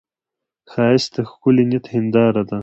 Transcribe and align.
ښایست 0.71 1.11
د 1.15 1.17
ښکلي 1.29 1.63
نیت 1.71 1.85
هنداره 1.93 2.43
ده 2.49 2.59